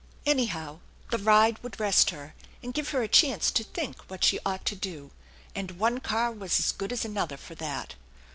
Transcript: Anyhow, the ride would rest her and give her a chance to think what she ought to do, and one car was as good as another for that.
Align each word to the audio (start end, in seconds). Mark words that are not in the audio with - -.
Anyhow, 0.25 0.79
the 1.11 1.19
ride 1.19 1.59
would 1.61 1.79
rest 1.79 2.09
her 2.09 2.33
and 2.63 2.73
give 2.73 2.89
her 2.89 3.03
a 3.03 3.07
chance 3.07 3.51
to 3.51 3.63
think 3.63 3.99
what 4.09 4.23
she 4.23 4.39
ought 4.43 4.65
to 4.65 4.75
do, 4.75 5.11
and 5.53 5.69
one 5.77 5.99
car 5.99 6.31
was 6.31 6.57
as 6.57 6.71
good 6.71 6.91
as 6.91 7.05
another 7.05 7.37
for 7.37 7.53
that. 7.53 7.93